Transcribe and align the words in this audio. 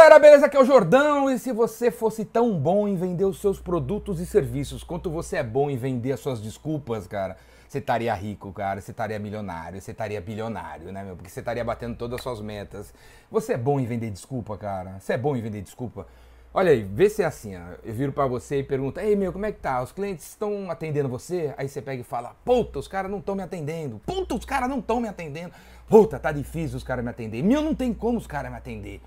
galera, 0.00 0.18
beleza? 0.18 0.46
Aqui 0.46 0.56
é 0.56 0.60
o 0.60 0.64
Jordão 0.64 1.30
e 1.30 1.38
se 1.38 1.52
você 1.52 1.90
fosse 1.90 2.24
tão 2.24 2.58
bom 2.58 2.88
em 2.88 2.96
vender 2.96 3.26
os 3.26 3.38
seus 3.38 3.60
produtos 3.60 4.18
e 4.18 4.24
serviços 4.24 4.82
quanto 4.82 5.10
você 5.10 5.36
é 5.36 5.42
bom 5.42 5.68
em 5.68 5.76
vender 5.76 6.12
as 6.12 6.20
suas 6.20 6.40
desculpas, 6.40 7.06
cara, 7.06 7.36
você 7.68 7.80
estaria 7.80 8.14
rico, 8.14 8.50
cara, 8.50 8.80
você 8.80 8.92
estaria 8.92 9.18
milionário, 9.18 9.78
você 9.78 9.90
estaria 9.90 10.18
bilionário, 10.18 10.90
né, 10.90 11.04
meu? 11.04 11.16
Porque 11.16 11.28
você 11.28 11.40
estaria 11.40 11.62
batendo 11.62 11.96
todas 11.96 12.14
as 12.14 12.22
suas 12.22 12.40
metas. 12.40 12.94
Você 13.30 13.52
é 13.52 13.58
bom 13.58 13.78
em 13.78 13.84
vender 13.84 14.10
desculpa, 14.10 14.56
cara? 14.56 14.98
Você 14.98 15.12
é 15.12 15.18
bom 15.18 15.36
em 15.36 15.42
vender 15.42 15.60
desculpa? 15.60 16.06
Olha 16.54 16.72
aí, 16.72 16.82
vê 16.82 17.10
se 17.10 17.22
é 17.22 17.26
assim, 17.26 17.54
ó. 17.54 17.60
Eu 17.84 17.92
viro 17.92 18.10
para 18.10 18.26
você 18.26 18.60
e 18.60 18.62
pergunto: 18.62 18.98
"Ei, 19.00 19.14
meu, 19.14 19.34
como 19.34 19.44
é 19.44 19.52
que 19.52 19.60
tá? 19.60 19.82
Os 19.82 19.92
clientes 19.92 20.26
estão 20.26 20.70
atendendo 20.70 21.10
você?" 21.10 21.52
Aí 21.58 21.68
você 21.68 21.82
pega 21.82 22.00
e 22.00 22.04
fala: 22.04 22.34
"Puta, 22.42 22.78
os 22.78 22.88
caras 22.88 23.10
não 23.10 23.18
estão 23.18 23.34
me 23.34 23.42
atendendo. 23.42 24.00
Puta, 24.06 24.34
os 24.34 24.46
caras 24.46 24.66
não 24.66 24.78
estão 24.78 24.98
me 24.98 25.08
atendendo. 25.08 25.52
Puta, 25.86 26.18
tá 26.18 26.32
difícil 26.32 26.78
os 26.78 26.82
caras 26.82 27.04
me 27.04 27.10
atender. 27.10 27.42
Meu, 27.42 27.60
não 27.60 27.74
tem 27.74 27.92
como 27.92 28.16
os 28.16 28.26
caras 28.26 28.50
me 28.50 28.56
atender." 28.56 29.02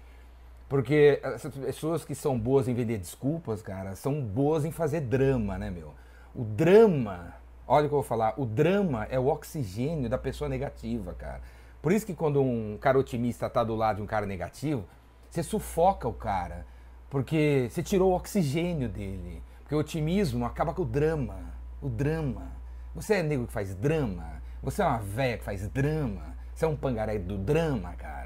Porque 0.73 1.19
essas 1.21 1.53
pessoas 1.53 2.03
que 2.03 2.15
são 2.15 2.35
boas 2.35 2.67
em 2.67 2.73
vender 2.73 2.97
desculpas, 2.97 3.61
cara, 3.61 3.95
são 3.95 4.19
boas 4.19 4.65
em 4.65 4.71
fazer 4.71 5.01
drama, 5.01 5.55
né, 5.55 5.69
meu? 5.69 5.93
O 6.33 6.43
drama, 6.43 7.35
olha 7.67 7.85
o 7.85 7.89
que 7.89 7.93
eu 7.93 7.99
vou 7.99 8.03
falar, 8.03 8.33
o 8.39 8.43
drama 8.43 9.05
é 9.11 9.19
o 9.19 9.27
oxigênio 9.27 10.09
da 10.09 10.17
pessoa 10.17 10.49
negativa, 10.49 11.13
cara. 11.13 11.41
Por 11.79 11.91
isso 11.91 12.07
que 12.07 12.15
quando 12.15 12.41
um 12.41 12.75
cara 12.81 12.97
otimista 12.97 13.47
tá 13.47 13.63
do 13.63 13.75
lado 13.75 13.97
de 13.97 14.01
um 14.01 14.07
cara 14.07 14.25
negativo, 14.25 14.83
você 15.29 15.43
sufoca 15.43 16.07
o 16.07 16.13
cara 16.13 16.65
porque 17.07 17.67
você 17.69 17.83
tirou 17.83 18.11
o 18.11 18.15
oxigênio 18.15 18.89
dele. 18.89 19.43
Porque 19.59 19.75
o 19.75 19.77
otimismo 19.77 20.43
acaba 20.43 20.73
com 20.73 20.81
o 20.81 20.85
drama. 20.85 21.37
O 21.83 21.87
drama. 21.87 22.51
Você 22.95 23.13
é 23.13 23.21
nego 23.21 23.45
que 23.45 23.53
faz 23.53 23.75
drama. 23.75 24.41
Você 24.63 24.81
é 24.81 24.85
uma 24.87 24.97
véia 24.97 25.37
que 25.37 25.43
faz 25.43 25.67
drama. 25.67 26.35
Você 26.51 26.65
é 26.65 26.67
um 26.67 26.75
pangaré 26.75 27.19
do 27.19 27.37
drama, 27.37 27.93
cara. 27.93 28.22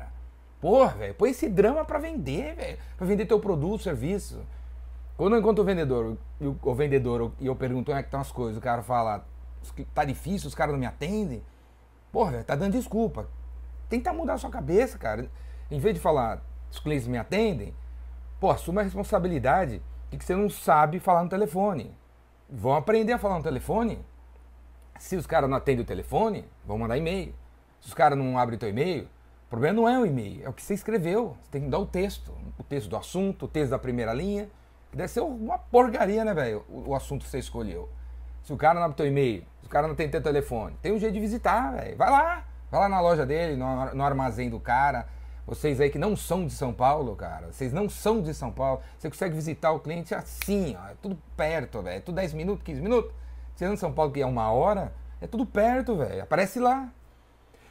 Porra, 0.60 0.96
velho, 0.96 1.14
põe 1.16 1.30
esse 1.30 1.48
drama 1.48 1.86
para 1.86 2.00
vender, 2.00 2.56
velho. 2.56 2.78
Pra 2.98 3.06
vender 3.06 3.26
teu 3.26 3.40
produto, 3.40 3.84
serviço. 3.84 4.40
Quando 5.16 5.36
eu 5.36 5.40
encontro 5.40 5.64
o 5.64 5.66
vendedor, 5.66 6.18
o, 6.40 6.74
vendedor, 6.76 7.32
e 7.40 7.48
eu 7.48 7.56
pergunto 7.56 7.92
onde 7.92 8.00
é 8.00 8.04
que 8.04 8.08
estão 8.08 8.22
as 8.22 8.32
coisas, 8.32 8.58
o 8.58 8.62
cara 8.62 8.84
fala, 8.84 9.26
tá 9.94 10.06
difícil, 10.06 10.48
os 10.48 10.56
caras 10.56 10.74
não 10.74 10.80
me 10.80 10.86
atendem. 10.86 11.44
Porra, 12.12 12.32
velho, 12.32 12.44
tá 12.44 12.56
dando 12.56 12.74
desculpa. 12.74 13.28
Tenta 13.90 14.14
mudar 14.14 14.34
a 14.34 14.38
sua 14.38 14.50
cabeça, 14.50 14.98
cara. 14.98 15.30
Em 15.70 15.80
vez 15.80 15.96
de 15.96 16.02
falar, 16.02 16.42
os 16.72 16.80
clientes 16.80 17.08
me 17.08 17.18
atendem, 17.18 17.74
Pô, 18.40 18.52
assuma 18.52 18.82
a 18.82 18.84
responsabilidade 18.84 19.82
de 20.12 20.18
que 20.18 20.24
você 20.24 20.36
não 20.36 20.48
sabe 20.48 21.00
falar 21.00 21.24
no 21.24 21.30
telefone. 21.30 21.92
Vão 22.48 22.76
aprender 22.76 23.14
a 23.14 23.18
falar 23.18 23.38
no 23.38 23.44
telefone. 23.44 24.06
Se 25.00 25.16
os 25.16 25.26
caras 25.26 25.50
não 25.50 25.58
atendem 25.58 25.84
o 25.84 25.88
telefone, 25.88 26.46
vão 26.64 26.78
mandar 26.78 26.98
e-mail. 26.98 27.34
Se 27.82 27.88
os 27.88 27.94
caras 27.96 28.18
não 28.18 28.38
abrem 28.38 28.56
o 28.56 28.60
teu 28.60 28.70
e-mail, 28.70 29.08
o 29.48 29.50
problema 29.50 29.76
não 29.76 29.90
é 29.90 29.98
o 29.98 30.06
e-mail, 30.06 30.46
é 30.46 30.50
o 30.50 30.54
que 30.54 30.62
você 30.62 30.74
escreveu. 30.74 31.36
Você 31.42 31.52
tem 31.52 31.62
que 31.64 31.70
dar 31.70 31.80
o 31.80 31.86
texto. 31.86 32.32
O 32.60 32.64
texto 32.64 32.90
do 32.90 32.98
assunto, 32.98 33.46
o 33.46 33.48
texto 33.48 33.72
da 33.72 33.80
primeira 33.80 34.14
linha. 34.14 34.50
Que 34.92 34.98
deve 34.98 35.10
ser 35.10 35.22
uma 35.22 35.58
porcaria, 35.58 36.24
né, 36.24 36.34
velho? 36.34 36.64
O, 36.70 36.90
o, 36.90 36.96
assunto 36.96 37.24
que 37.24 37.30
você 37.30 37.40
escolheu. 37.40 37.90
Se 38.44 38.54
o 38.54 38.58
cara 38.58 38.76
não 38.76 38.84
abre 38.84 38.98
teu 38.98 39.08
e-mail, 39.08 39.44
se 39.62 39.68
o 39.68 39.70
cara 39.70 39.88
não 39.88 39.96
tem 39.96 40.10
teu 40.10 40.22
telefone, 40.22 40.78
tem 40.82 40.94
um 40.94 41.00
jeito 41.00 41.14
de 41.14 41.20
visitar, 41.20 41.74
velho. 41.74 41.98
Vai 41.98 42.10
lá. 42.10 42.46
Vai 42.70 42.82
lá 42.82 42.90
na 42.90 43.00
loja 43.00 43.26
dele, 43.26 43.56
no, 43.56 43.96
no 43.96 44.04
armazém 44.04 44.50
do 44.50 44.60
cara 44.60 45.08
vocês 45.48 45.80
aí 45.80 45.90
que 45.90 45.98
não 45.98 46.14
são 46.14 46.46
de 46.46 46.52
São 46.52 46.74
Paulo, 46.74 47.16
cara, 47.16 47.48
vocês 47.54 47.72
não 47.72 47.88
são 47.88 48.22
de 48.22 48.34
São 48.34 48.52
Paulo, 48.52 48.82
você 49.00 49.10
consegue 49.10 49.34
visitar 49.34 49.72
o 49.72 49.80
cliente 49.80 50.14
assim, 50.14 50.76
ó, 50.78 50.90
é 50.90 50.96
tudo 51.02 51.18
perto, 51.38 51.82
velho. 51.82 51.98
É 51.98 52.00
tudo 52.02 52.16
10 52.16 52.34
minutos, 52.34 52.66
15 52.66 52.82
minutos. 52.82 53.14
Você 53.56 53.64
anda 53.64 53.76
em 53.76 53.78
São 53.78 53.94
Paulo 53.94 54.12
que 54.12 54.22
é 54.22 54.26
uma 54.26 54.52
hora, 54.52 54.94
é 55.22 55.26
tudo 55.26 55.46
perto, 55.46 55.96
velho. 55.96 56.22
Aparece 56.22 56.60
lá. 56.60 56.92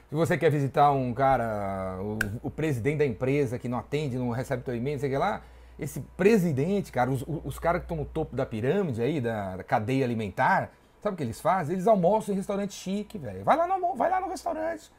Se 0.08 0.14
você 0.14 0.38
quer 0.38 0.50
visitar 0.50 0.92
um 0.92 1.12
cara, 1.12 1.98
o, 2.00 2.46
o, 2.46 2.50
presidente 2.50 2.98
da 2.98 3.04
empresa 3.04 3.58
que 3.58 3.68
não 3.68 3.78
atende, 3.78 4.16
não 4.16 4.30
recebe 4.30 4.62
teu 4.62 4.76
e-mail, 4.76 5.00
sei 5.00 5.18
lá, 5.18 5.42
esse 5.78 6.00
presidente, 6.16 6.92
cara, 6.92 7.10
os, 7.10 7.24
os 7.26 7.58
caras 7.58 7.80
que 7.80 7.86
estão 7.86 7.96
no 7.96 8.04
topo 8.04 8.36
da 8.36 8.46
pirâmide 8.46 9.02
aí, 9.02 9.20
da, 9.20 9.56
da, 9.56 9.64
cadeia 9.64 10.04
alimentar, 10.04 10.70
sabe 11.02 11.14
o 11.14 11.16
que 11.16 11.24
eles 11.24 11.40
fazem? 11.40 11.74
Eles 11.74 11.88
almoçam 11.88 12.32
em 12.32 12.36
restaurante 12.36 12.72
chique, 12.72 13.18
velho. 13.18 13.42
Vai 13.42 13.56
lá 13.56 13.66
no, 13.66 13.96
vai 13.96 14.08
lá 14.08 14.20
no 14.20 14.28
restaurante. 14.28 14.92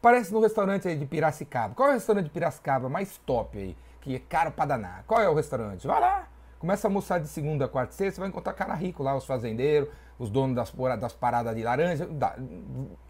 Parece 0.00 0.32
no 0.32 0.40
restaurante 0.40 0.86
aí 0.86 0.96
de 0.96 1.04
Piracicaba. 1.04 1.74
Qual 1.74 1.88
é 1.88 1.92
o 1.92 1.94
restaurante 1.94 2.26
de 2.26 2.30
Piracicaba 2.30 2.88
mais 2.88 3.18
top 3.18 3.58
aí? 3.58 3.76
Que 4.00 4.14
é 4.14 4.18
caro 4.20 4.52
pra 4.52 4.66
danar. 4.66 5.02
Qual 5.06 5.20
é 5.20 5.28
o 5.28 5.34
restaurante? 5.34 5.84
Vai 5.84 6.00
lá. 6.00 6.28
Começa 6.60 6.86
a 6.86 6.88
almoçar 6.88 7.18
de 7.18 7.26
segunda, 7.26 7.66
quarta 7.66 7.92
e 7.92 7.96
sexta, 7.96 8.14
você 8.14 8.20
vai 8.20 8.28
encontrar 8.28 8.54
cara 8.54 8.72
rico 8.74 9.02
lá, 9.02 9.14
os 9.16 9.26
fazendeiros, 9.26 9.88
os 10.18 10.30
donos 10.30 10.56
das, 10.56 10.72
das 10.98 11.12
paradas 11.12 11.54
de 11.54 11.62
laranja. 11.62 12.08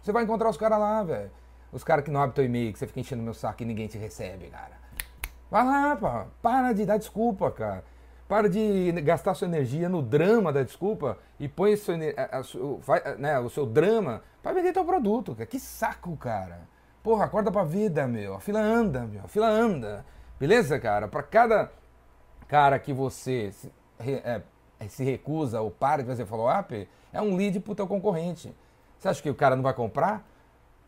Você 0.01 0.11
vai 0.11 0.23
encontrar 0.23 0.49
os 0.49 0.57
caras 0.57 0.79
lá, 0.79 1.03
velho. 1.03 1.31
Os 1.75 1.83
caras 1.83 2.05
que 2.05 2.09
não 2.09 2.21
abrem 2.21 2.35
teu 2.35 2.45
e-mail, 2.45 2.71
que 2.71 2.79
você 2.79 2.87
fica 2.87 3.01
enchendo 3.01 3.21
meu 3.21 3.33
saco 3.33 3.61
e 3.61 3.65
ninguém 3.65 3.85
te 3.85 3.97
recebe, 3.97 4.47
cara. 4.47 4.79
Vai 5.51 5.65
lá, 5.65 5.93
pá. 5.97 6.27
Para 6.41 6.71
de 6.71 6.85
dar 6.85 6.95
desculpa, 6.95 7.51
cara. 7.51 7.83
Para 8.29 8.49
de 8.49 8.93
gastar 9.01 9.33
sua 9.33 9.45
energia 9.45 9.89
no 9.89 10.01
drama 10.01 10.53
da 10.53 10.63
desculpa 10.63 11.17
e 11.37 11.49
põe 11.49 11.73
a, 11.73 12.37
a, 12.37 12.39
a, 12.39 13.15
né, 13.15 13.39
o 13.39 13.49
seu 13.49 13.65
drama 13.65 14.23
para 14.41 14.53
vender 14.53 14.71
teu 14.71 14.85
produto, 14.85 15.35
cara. 15.35 15.45
Que 15.45 15.59
saco, 15.59 16.15
cara. 16.15 16.61
Porra, 17.03 17.25
acorda 17.25 17.51
pra 17.51 17.65
vida, 17.65 18.07
meu. 18.07 18.35
A 18.35 18.39
fila 18.39 18.61
anda, 18.61 19.01
meu. 19.01 19.25
A 19.25 19.27
fila 19.27 19.49
anda. 19.49 20.05
Beleza, 20.39 20.79
cara? 20.79 21.09
Para 21.09 21.23
cada 21.23 21.71
cara 22.47 22.79
que 22.79 22.93
você 22.93 23.51
se, 23.51 23.69
é, 23.99 24.41
é, 24.79 24.87
se 24.87 25.03
recusa 25.03 25.59
ou 25.59 25.69
para 25.69 26.03
de 26.03 26.07
fazer 26.07 26.25
follow-up, 26.25 26.87
é 27.11 27.21
um 27.21 27.35
lead 27.35 27.59
pro 27.59 27.75
teu 27.75 27.85
concorrente. 27.85 28.55
Você 28.97 29.09
acha 29.09 29.21
que 29.21 29.29
o 29.29 29.35
cara 29.35 29.57
não 29.57 29.63
vai 29.63 29.73
comprar? 29.73 30.25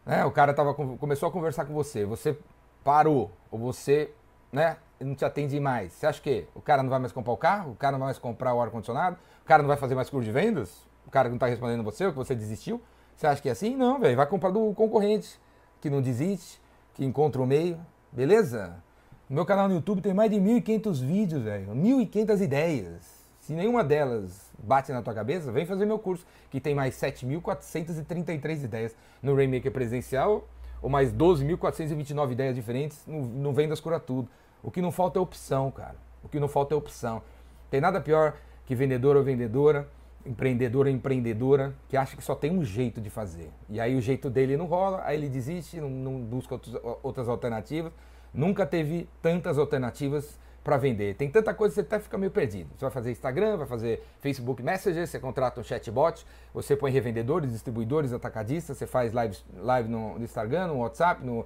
Né? 0.07 0.23
O 0.23 0.31
cara 0.31 0.53
tava, 0.53 0.73
começou 0.73 1.27
a 1.27 1.31
conversar 1.31 1.65
com 1.65 1.73
você, 1.73 2.05
você 2.05 2.39
parou, 2.81 3.29
ou 3.51 3.59
você 3.59 4.09
né, 4.49 4.77
não 5.01 5.13
te 5.13 5.25
atende 5.25 5.59
mais. 5.59 5.91
Você 5.91 6.07
acha 6.07 6.21
que 6.21 6.47
o 6.55 6.61
cara 6.61 6.81
não 6.81 6.89
vai 6.89 6.97
mais 6.97 7.11
comprar 7.11 7.33
o 7.33 7.37
carro? 7.37 7.71
O 7.73 7.75
cara 7.75 7.91
não 7.91 7.99
vai 7.99 8.07
mais 8.07 8.17
comprar 8.17 8.53
o 8.53 8.61
ar-condicionado? 8.61 9.17
O 9.43 9.45
cara 9.45 9.61
não 9.61 9.67
vai 9.67 9.75
fazer 9.75 9.95
mais 9.95 10.09
curso 10.09 10.25
de 10.25 10.31
vendas? 10.31 10.87
O 11.05 11.11
cara 11.11 11.27
não 11.27 11.35
está 11.35 11.47
respondendo 11.47 11.83
você, 11.83 12.05
ou 12.05 12.11
que 12.11 12.17
você 12.17 12.33
desistiu? 12.33 12.81
Você 13.15 13.27
acha 13.27 13.41
que 13.41 13.49
é 13.49 13.51
assim? 13.51 13.75
Não, 13.75 13.99
velho. 13.99 14.15
Vai 14.15 14.25
comprar 14.25 14.49
do 14.49 14.73
concorrente 14.73 15.37
que 15.81 15.89
não 15.89 16.01
desiste, 16.01 16.61
que 16.93 17.03
encontra 17.03 17.41
o 17.41 17.45
meio, 17.45 17.77
beleza? 18.11 18.81
No 19.29 19.35
meu 19.35 19.45
canal 19.45 19.67
no 19.67 19.75
YouTube 19.75 20.01
tem 20.01 20.13
mais 20.13 20.31
de 20.31 20.37
1.500 20.37 21.01
vídeos, 21.01 21.43
velho. 21.43 21.67
1.500 21.75 22.41
ideias. 22.41 23.27
Se 23.41 23.51
nenhuma 23.51 23.83
delas 23.83 24.46
bate 24.57 24.91
na 24.91 25.01
tua 25.01 25.13
cabeça, 25.13 25.51
vem 25.51 25.65
fazer 25.65 25.85
meu 25.85 25.99
curso, 25.99 26.25
que 26.49 26.59
tem 26.59 26.73
mais 26.73 26.95
7.433 26.95 28.63
ideias 28.63 28.95
no 29.21 29.35
Rainmaker 29.35 29.71
presencial, 29.71 30.47
ou 30.81 30.89
mais 30.89 31.11
12.429 31.11 32.31
ideias 32.31 32.55
diferentes 32.55 33.03
no, 33.05 33.21
no 33.25 33.53
Vendas 33.53 33.79
Cura 33.79 33.99
Tudo. 33.99 34.29
O 34.61 34.71
que 34.71 34.81
não 34.81 34.91
falta 34.91 35.19
é 35.19 35.21
opção, 35.21 35.71
cara. 35.71 35.95
O 36.23 36.29
que 36.29 36.39
não 36.39 36.47
falta 36.47 36.73
é 36.73 36.77
opção. 36.77 37.21
Tem 37.69 37.81
nada 37.81 38.01
pior 38.01 38.35
que 38.65 38.75
vendedor 38.75 39.15
ou 39.15 39.23
vendedora 39.23 39.87
empreendedor 40.27 40.85
ou 40.85 40.91
empreendedora 40.91 41.73
que 41.87 41.95
acha 41.95 42.17
que 42.17 42.23
só 42.23 42.35
tem 42.35 42.51
um 42.51 42.63
jeito 42.63 42.99
de 42.99 43.09
fazer. 43.09 43.49
E 43.69 43.79
aí 43.79 43.95
o 43.95 44.01
jeito 44.01 44.29
dele 44.29 44.57
não 44.57 44.65
rola, 44.65 45.01
aí 45.05 45.17
ele 45.17 45.29
desiste, 45.29 45.79
não, 45.79 45.89
não 45.89 46.19
busca 46.19 46.55
outros, 46.55 46.75
outras 47.01 47.29
alternativas. 47.29 47.93
Nunca 48.33 48.65
teve 48.65 49.07
tantas 49.21 49.57
alternativas 49.57 50.37
para 50.67 50.75
vender. 50.75 51.15
Tem 51.15 51.29
tanta 51.29 51.53
coisa 51.53 51.73
que 51.73 51.75
você 51.75 51.95
até 51.95 51.97
fica 51.97 52.17
meio 52.17 52.29
perdido. 52.29 52.69
Você 52.75 52.83
vai 52.83 52.91
fazer 52.91 53.11
Instagram, 53.11 53.55
vai 53.55 53.65
fazer 53.65 54.03
Facebook 54.19 54.61
Messenger, 54.61 55.07
você 55.07 55.17
contrata 55.17 55.61
um 55.61 55.63
chatbot, 55.63 56.27
você 56.53 56.75
põe 56.75 56.91
revendedores, 56.91 57.53
distribuidores, 57.53 58.11
atacadistas, 58.11 58.77
você 58.77 58.85
faz 58.85 59.13
live, 59.13 59.37
live 59.55 59.87
no, 59.87 60.21
Instagram, 60.21 60.67
no 60.67 60.79
WhatsApp, 60.79 61.25
no, 61.25 61.45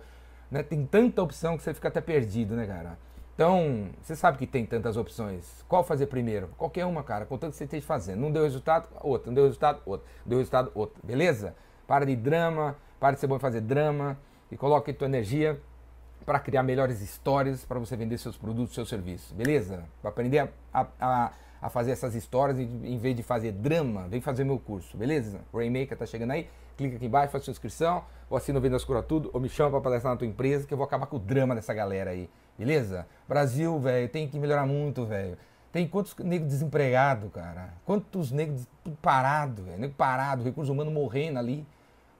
né? 0.49 0.63
tem 0.63 0.87
tanta 0.87 1.21
opção 1.21 1.55
que 1.55 1.61
você 1.61 1.71
fica 1.71 1.89
até 1.89 2.01
perdido, 2.01 2.55
né, 2.55 2.65
cara? 2.65 2.97
Então, 3.35 3.89
você 4.01 4.15
sabe 4.15 4.39
que 4.39 4.47
tem 4.47 4.65
tantas 4.65 4.97
opções. 4.97 5.63
Qual 5.67 5.83
fazer 5.83 6.07
primeiro? 6.07 6.47
Qualquer 6.57 6.87
uma, 6.87 7.03
cara, 7.03 7.23
contanto 7.23 7.51
que 7.51 7.57
você 7.57 7.65
esteja 7.65 7.85
fazendo. 7.85 8.21
Não 8.21 8.31
deu 8.31 8.41
resultado, 8.41 8.87
outra. 9.01 9.27
Não 9.27 9.35
deu 9.35 9.43
resultado, 9.43 9.81
outra. 9.85 10.07
Deu 10.25 10.39
resultado, 10.39 10.71
outra. 10.73 10.99
Beleza? 11.03 11.55
Para 11.85 12.07
de 12.07 12.15
drama, 12.15 12.75
para 12.99 13.13
de 13.13 13.19
ser 13.19 13.27
bom 13.27 13.35
em 13.35 13.39
fazer 13.39 13.61
drama 13.61 14.17
e 14.51 14.57
coloque 14.57 14.91
tua 14.91 15.05
energia 15.05 15.61
para 16.25 16.39
criar 16.39 16.63
melhores 16.63 17.01
histórias 17.01 17.65
para 17.65 17.79
você 17.79 17.95
vender 17.95 18.17
seus 18.17 18.37
produtos, 18.37 18.73
seus 18.75 18.89
serviços. 18.89 19.31
Beleza? 19.31 19.83
Para 20.01 20.11
aprender 20.11 20.49
a, 20.73 20.85
a, 20.99 21.31
a, 21.61 21.69
fazer 21.69 21.91
essas 21.91 22.15
histórias 22.15 22.59
em 22.59 22.97
vez 22.97 23.15
de 23.15 23.23
fazer 23.23 23.51
drama, 23.51 24.07
vem 24.07 24.21
fazer 24.21 24.43
meu 24.43 24.59
curso. 24.59 24.97
Beleza? 24.97 25.39
Rainmaker 25.53 25.97
tá 25.97 26.05
chegando 26.05 26.31
aí. 26.31 26.47
Clica 26.77 26.95
aqui 26.95 27.05
embaixo, 27.05 27.31
faz 27.31 27.43
sua 27.43 27.51
inscrição, 27.51 28.03
ou 28.29 28.37
assina 28.37 28.57
o 28.57 28.61
Vendas 28.61 28.83
Cura 28.83 29.03
Tudo, 29.03 29.29
ou 29.33 29.39
me 29.39 29.49
chama 29.49 29.69
para 29.71 29.81
palestrar 29.81 30.13
na 30.13 30.17
tua 30.17 30.27
empresa 30.27 30.65
que 30.65 30.73
eu 30.73 30.77
vou 30.77 30.85
acabar 30.85 31.05
com 31.05 31.17
o 31.17 31.19
drama 31.19 31.53
dessa 31.53 31.73
galera 31.73 32.11
aí. 32.11 32.29
Beleza? 32.57 33.05
Brasil, 33.27 33.77
velho, 33.79 34.09
tem 34.09 34.27
que 34.27 34.39
melhorar 34.39 34.65
muito, 34.65 35.05
velho. 35.05 35.37
Tem 35.71 35.87
quantos 35.87 36.15
negros 36.17 36.49
desempregados, 36.49 37.31
cara? 37.31 37.73
Quantos 37.85 38.31
negros 38.31 38.67
parados, 39.01 39.63
velho? 39.63 39.79
Nego 39.79 39.93
parado, 39.93 40.43
recurso 40.43 40.71
humano 40.71 40.91
morrendo 40.91 41.39
ali. 41.39 41.65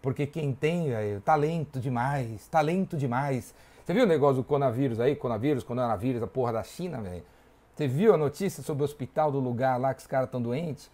Porque 0.02 0.26
quem 0.26 0.54
tem, 0.54 0.90
velho, 0.90 1.22
talento 1.22 1.80
demais, 1.80 2.48
talento 2.48 2.98
demais. 2.98 3.54
Você 3.92 3.96
viu 3.96 4.06
o 4.06 4.08
negócio 4.08 4.38
do 4.38 4.44
coronavírus 4.46 5.02
aí? 5.02 5.18
Coronavírus, 5.18 5.66
coronavírus, 5.66 6.24
a 6.24 6.28
porra 6.28 6.54
da 6.54 6.64
China, 6.64 7.02
velho? 7.02 7.24
Você 7.76 7.90
viu 7.90 8.14
a 8.14 8.18
notícia 8.18 8.64
sobre 8.64 8.84
o 8.84 8.86
hospital 8.86 9.30
do 9.30 9.38
lugar 9.38 9.78
lá 9.78 9.94
que 9.94 10.00
os 10.00 10.08
caras 10.08 10.30
estão 10.30 10.42
doentes? 10.42 10.90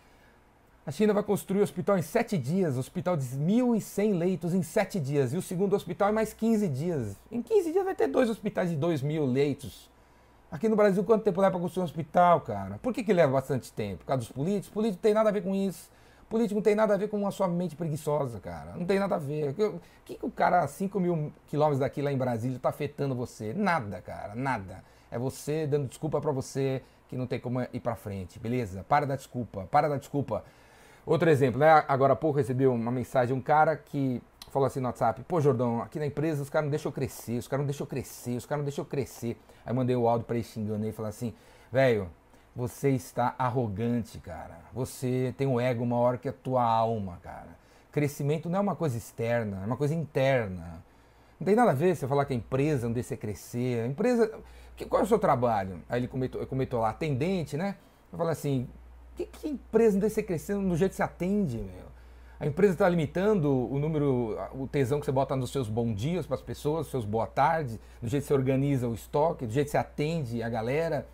A 0.84 0.90
China 0.90 1.14
vai 1.14 1.22
construir 1.22 1.60
o 1.60 1.64
hospital 1.64 2.00
em 2.00 2.02
sete 2.02 2.40
dias, 2.40 2.76
hospital 2.76 3.16
de 3.16 3.24
1.100 3.24 4.18
leitos 4.18 4.52
em 4.52 4.64
sete 4.64 5.00
dias, 5.00 5.32
e 5.32 5.38
o 5.38 5.44
segundo 5.44 5.76
hospital 5.76 6.10
é 6.10 6.12
mais 6.12 6.34
15 6.34 6.68
dias. 6.70 7.16
Em 7.32 7.40
15 7.40 7.72
dias 7.72 7.86
vai 7.86 7.94
ter 7.94 8.08
dois 8.08 8.32
hospitais 8.32 8.72
de 8.72 8.76
2 8.76 9.04
mil 9.04 9.28
leitos. 9.28 9.92
Aqui 10.52 10.68
no 10.68 10.76
Brasil, 10.76 11.04
quanto 11.04 11.24
tempo 11.24 11.40
leva 11.40 11.52
para 11.52 11.62
construir 11.62 11.84
um 11.84 11.86
hospital, 11.86 12.42
cara? 12.42 12.80
Por 12.82 12.92
que, 12.92 13.04
que 13.04 13.14
leva 13.14 13.34
bastante 13.34 13.72
tempo? 13.72 14.00
Por 14.00 14.06
causa 14.08 14.22
dos 14.22 14.32
políticos? 14.32 14.70
Político 14.70 15.04
tem 15.04 15.14
nada 15.14 15.30
a 15.30 15.32
ver 15.32 15.44
com 15.44 15.54
isso. 15.54 15.88
Político 16.30 16.56
não 16.56 16.62
tem 16.62 16.76
nada 16.76 16.94
a 16.94 16.98
ver 16.98 17.08
com 17.08 17.26
a 17.26 17.32
sua 17.32 17.48
mente 17.48 17.76
preguiçosa, 17.76 18.40
cara. 18.40 18.74
Não 18.76 18.86
tem 18.86 19.00
nada 19.00 19.16
a 19.16 19.18
ver. 19.18 19.50
O 19.52 19.54
que, 20.04 20.16
que 20.16 20.26
o 20.26 20.30
cara 20.30 20.62
a 20.62 20.68
5 20.68 21.00
mil 21.00 21.32
quilômetros 21.48 21.80
daqui 21.80 22.02
lá 22.02 22.12
em 22.12 22.18
Brasília 22.18 22.60
tá 22.60 22.70
afetando 22.70 23.16
você? 23.16 23.54
Nada, 23.54 24.02
cara, 24.02 24.36
nada. 24.36 24.84
É 25.10 25.18
você 25.18 25.66
dando 25.66 25.88
desculpa 25.88 26.20
para 26.20 26.32
você 26.32 26.82
que 27.08 27.16
não 27.16 27.26
tem 27.26 27.40
como 27.40 27.62
ir 27.62 27.80
para 27.80 27.96
frente, 27.96 28.40
beleza? 28.40 28.86
Para 28.90 29.06
da 29.06 29.16
desculpa, 29.16 29.68
para 29.72 29.88
da 29.88 29.96
desculpa. 29.96 30.44
Outro 31.06 31.30
exemplo, 31.30 31.60
né? 31.60 31.86
Agora 31.88 32.12
há 32.12 32.16
pouco 32.18 32.38
recebi 32.38 32.68
uma 32.68 32.92
mensagem 32.92 33.34
de 33.34 33.40
um 33.40 33.42
cara 33.42 33.78
que 33.78 34.22
falou 34.52 34.66
assim 34.66 34.82
no 34.82 34.88
WhatsApp: 34.88 35.24
Pô, 35.24 35.40
Jordão, 35.40 35.82
aqui 35.82 35.98
na 35.98 36.06
empresa 36.06 36.44
os 36.44 36.50
caras 36.50 36.66
não 36.66 36.72
deixam 36.72 36.90
eu 36.90 36.94
crescer, 36.94 37.38
os 37.38 37.48
caras 37.48 37.62
não 37.62 37.68
deixam 37.68 37.86
eu 37.86 37.90
crescer, 37.90 38.36
os 38.36 38.46
caras 38.46 38.60
não 38.60 38.66
deixam 38.66 38.84
eu 38.84 38.90
crescer. 38.90 39.38
Aí 39.66 39.74
mandei 39.74 39.96
o 39.96 40.08
áudio 40.08 40.28
pra 40.28 40.36
ele 40.36 40.44
xingando 40.44 40.84
ele 40.84 40.90
e 40.90 40.94
falou 40.94 41.08
assim: 41.08 41.34
Velho, 41.72 42.10
você 42.58 42.90
está 42.90 43.36
arrogante, 43.38 44.18
cara. 44.18 44.58
Você 44.74 45.32
tem 45.38 45.46
um 45.46 45.62
ego 45.62 45.86
maior 45.86 46.18
que 46.18 46.28
a 46.28 46.34
tua 46.34 46.64
alma, 46.64 47.20
cara. 47.22 47.56
Crescimento 47.92 48.50
não 48.50 48.58
é 48.58 48.62
uma 48.62 48.76
coisa 48.76 48.98
externa, 48.98 49.62
é 49.62 49.66
uma 49.68 49.78
coisa 49.78 49.94
interna. 49.94 50.84
Não 51.40 51.46
tem 51.46 51.56
nada 51.56 51.70
a 51.70 51.76
ver 51.76 51.96
você 51.96 52.08
falar 52.08 52.26
que 52.26 52.34
a 52.34 52.36
empresa 52.36 52.88
não 52.88 52.94
deixa 52.94 53.10
você 53.10 53.18
crescer. 53.18 53.84
A 53.84 53.88
empresa. 53.88 54.32
Qual 54.90 55.02
é 55.04 55.06
o 55.06 55.08
seu 55.08 55.20
trabalho? 55.20 55.84
Aí 55.88 56.00
ele 56.00 56.08
comentou, 56.08 56.44
comentou 56.48 56.80
lá, 56.82 56.90
atendente, 56.90 57.56
né? 57.56 57.76
Eu 58.12 58.18
falei 58.18 58.34
assim: 58.34 58.68
que, 59.16 59.28
que 59.28 59.48
empresa 59.48 59.94
não 59.94 60.00
deixa 60.02 60.16
você 60.16 60.24
crescer 60.24 60.56
no 60.56 60.76
jeito 60.76 60.92
que 60.92 60.98
você 60.98 61.04
atende, 61.04 61.58
meu? 61.58 61.86
A 62.40 62.48
empresa 62.48 62.74
está 62.74 62.90
limitando 62.90 63.52
o 63.72 63.78
número, 63.78 64.36
o 64.54 64.68
tesão 64.68 65.00
que 65.00 65.06
você 65.06 65.12
bota 65.12 65.36
nos 65.36 65.52
seus 65.52 65.70
bons 65.70 65.96
dias 65.96 66.26
para 66.26 66.36
as 66.36 66.42
pessoas, 66.42 66.80
nos 66.80 66.88
seus 66.90 67.06
boa 67.06 67.28
tarde, 67.28 67.80
do 68.02 68.08
jeito 68.08 68.24
que 68.24 68.28
você 68.28 68.34
organiza 68.34 68.88
o 68.88 68.96
estoque, 68.96 69.46
do 69.46 69.54
jeito 69.54 69.66
que 69.66 69.72
você 69.72 69.78
atende 69.78 70.42
a 70.42 70.50
galera. 70.50 71.08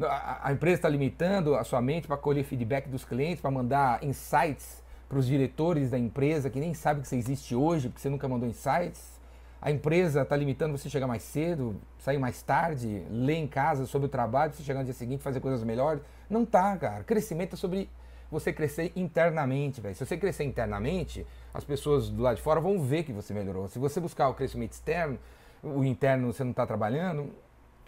A, 0.00 0.52
empresa 0.52 0.76
está 0.76 0.88
limitando 0.88 1.54
a 1.54 1.62
sua 1.62 1.80
mente 1.80 2.08
para 2.08 2.16
colher 2.16 2.44
feedback 2.44 2.88
dos 2.88 3.04
clientes, 3.04 3.40
para 3.40 3.50
mandar 3.50 4.02
insights 4.02 4.82
para 5.08 5.18
os 5.18 5.26
diretores 5.26 5.90
da 5.90 5.98
empresa 5.98 6.50
que 6.50 6.58
nem 6.58 6.74
sabem 6.74 7.02
que 7.02 7.08
você 7.08 7.16
existe 7.16 7.54
hoje, 7.54 7.88
porque 7.88 8.00
você 8.00 8.08
nunca 8.08 8.26
mandou 8.26 8.48
insights. 8.48 9.20
A 9.62 9.70
empresa 9.70 10.22
está 10.22 10.36
limitando 10.36 10.76
você 10.76 10.90
chegar 10.90 11.06
mais 11.06 11.22
cedo, 11.22 11.76
sair 11.98 12.18
mais 12.18 12.42
tarde, 12.42 13.04
ler 13.08 13.36
em 13.36 13.46
casa 13.46 13.86
sobre 13.86 14.06
o 14.06 14.08
trabalho, 14.08 14.52
você 14.52 14.62
chegar 14.62 14.80
no 14.80 14.84
dia 14.84 14.92
seguinte 14.92 15.22
fazer 15.22 15.40
coisas 15.40 15.62
melhores. 15.62 16.02
Não 16.28 16.44
tá, 16.44 16.76
cara. 16.76 17.04
Crescimento 17.04 17.54
é 17.54 17.56
sobre 17.56 17.88
você 18.30 18.52
crescer 18.52 18.92
internamente, 18.96 19.80
velho. 19.80 19.94
Se 19.94 20.04
você 20.04 20.16
crescer 20.16 20.44
internamente, 20.44 21.24
as 21.52 21.64
pessoas 21.64 22.10
do 22.10 22.20
lado 22.20 22.36
de 22.36 22.42
fora 22.42 22.60
vão 22.60 22.82
ver 22.82 23.04
que 23.04 23.12
você 23.12 23.32
melhorou. 23.32 23.68
Se 23.68 23.78
você 23.78 24.00
buscar 24.00 24.28
o 24.28 24.34
crescimento 24.34 24.72
externo, 24.72 25.18
o 25.62 25.84
interno 25.84 26.32
você 26.32 26.42
não 26.42 26.50
está 26.50 26.66
trabalhando, 26.66 27.32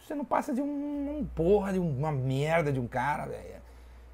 você 0.07 0.15
não 0.15 0.25
passa 0.25 0.55
de 0.55 0.63
um, 0.63 1.19
um 1.19 1.25
porra, 1.25 1.73
de 1.73 1.79
uma 1.81 2.13
merda 2.13 2.73
de 2.73 2.79
um 2.79 2.87
cara, 2.87 3.27
velho. 3.27 3.57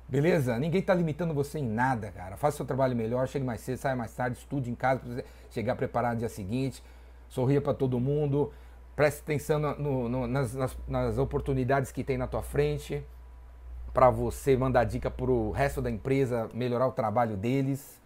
Beleza? 0.08 0.58
Ninguém 0.58 0.80
está 0.80 0.94
limitando 0.94 1.34
você 1.34 1.58
em 1.58 1.68
nada, 1.68 2.10
cara. 2.10 2.36
Faça 2.36 2.56
seu 2.56 2.66
trabalho 2.66 2.96
melhor, 2.96 3.28
chegue 3.28 3.44
mais 3.44 3.60
cedo, 3.60 3.76
saia 3.78 3.96
mais 3.96 4.14
tarde, 4.14 4.38
estude 4.38 4.70
em 4.70 4.74
casa 4.74 5.00
para 5.00 5.10
você 5.10 5.24
chegar 5.50 5.76
preparado 5.76 6.14
no 6.14 6.18
dia 6.20 6.28
seguinte, 6.28 6.82
sorria 7.28 7.60
para 7.60 7.74
todo 7.74 8.00
mundo, 8.00 8.52
preste 8.96 9.20
atenção 9.20 9.58
no, 9.58 10.08
no, 10.08 10.26
nas, 10.26 10.54
nas, 10.54 10.78
nas, 10.88 11.18
oportunidades 11.18 11.92
que 11.92 12.02
tem 12.02 12.16
na 12.16 12.26
tua 12.26 12.42
frente 12.42 13.04
para 13.92 14.08
você 14.10 14.56
mandar 14.56 14.84
dica 14.84 15.10
para 15.10 15.30
o 15.30 15.50
resto 15.50 15.82
da 15.82 15.90
empresa 15.90 16.48
melhorar 16.54 16.86
o 16.86 16.92
trabalho 16.92 17.36
deles. 17.36 18.00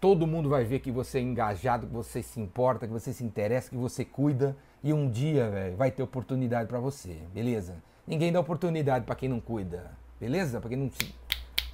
Todo 0.00 0.26
mundo 0.26 0.48
vai 0.48 0.64
ver 0.64 0.80
que 0.80 0.90
você 0.90 1.18
é 1.18 1.22
engajado, 1.22 1.86
que 1.86 1.92
você 1.92 2.22
se 2.22 2.40
importa, 2.40 2.86
que 2.86 2.92
você 2.92 3.12
se 3.12 3.24
interessa, 3.24 3.70
que 3.70 3.76
você 3.76 4.04
cuida. 4.04 4.56
E 4.84 4.92
um 4.92 5.08
dia, 5.08 5.48
velho, 5.48 5.76
vai 5.78 5.90
ter 5.90 6.02
oportunidade 6.02 6.68
para 6.68 6.78
você, 6.78 7.22
beleza? 7.32 7.74
Ninguém 8.06 8.30
dá 8.30 8.38
oportunidade 8.38 9.06
para 9.06 9.14
quem 9.14 9.30
não 9.30 9.40
cuida, 9.40 9.90
beleza? 10.20 10.60
Para 10.60 10.68
quem 10.68 10.76
não, 10.76 10.90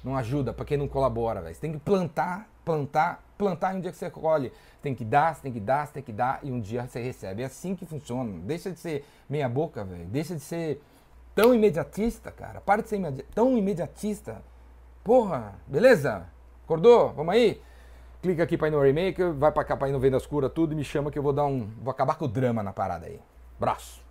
não 0.01 0.15
ajuda, 0.15 0.53
para 0.53 0.63
quem 0.63 0.77
não 0.77 0.87
colabora, 0.87 1.41
velho. 1.41 1.53
Você 1.53 1.59
tem 1.59 1.73
que 1.73 1.79
plantar, 1.79 2.49
plantar, 2.63 3.21
plantar 3.37 3.73
e 3.73 3.77
um 3.77 3.81
dia 3.81 3.91
que 3.91 3.97
você 3.97 4.09
colhe. 4.09 4.53
Tem 4.81 4.95
que 4.95 5.03
dar, 5.03 5.35
você 5.35 5.41
tem 5.41 5.51
que 5.51 5.59
dar, 5.59 5.87
você 5.87 5.93
tem 5.95 6.03
que 6.03 6.13
dar 6.13 6.39
e 6.41 6.49
um 6.53 6.61
dia 6.61 6.87
você 6.87 7.01
recebe. 7.01 7.41
É 7.41 7.47
assim 7.47 7.75
que 7.75 7.85
funciona. 7.85 8.31
Deixa 8.45 8.71
de 8.71 8.79
ser 8.79 9.03
meia 9.29 9.49
boca, 9.49 9.83
velho. 9.83 10.05
Deixa 10.05 10.33
de 10.33 10.41
ser 10.41 10.81
tão 11.35 11.53
imediatista, 11.53 12.31
cara. 12.31 12.61
Para 12.61 12.81
de 12.81 12.87
ser 12.87 12.95
imedi 12.95 13.23
tão 13.35 13.57
imediatista. 13.57 14.41
Porra, 15.03 15.55
beleza? 15.67 16.27
Acordou? 16.63 17.11
Vamos 17.11 17.33
aí? 17.33 17.61
Clica 18.21 18.43
aqui 18.43 18.57
para 18.57 18.67
ir 18.67 18.71
no 18.71 18.79
Remaker, 18.79 19.33
vai 19.33 19.51
para 19.51 19.63
cá 19.63 19.75
para 19.75 19.89
ir 19.89 19.91
no 19.91 19.99
Vendas 19.99 20.25
Cura, 20.25 20.49
tudo 20.49 20.73
e 20.73 20.75
me 20.75 20.83
chama 20.83 21.09
que 21.11 21.17
eu 21.17 21.23
vou 21.23 21.33
dar 21.33 21.45
um. 21.45 21.69
Vou 21.81 21.91
acabar 21.91 22.15
com 22.15 22.25
o 22.25 22.27
drama 22.27 22.61
na 22.61 22.71
parada 22.71 23.07
aí. 23.07 23.19
Braço. 23.59 24.10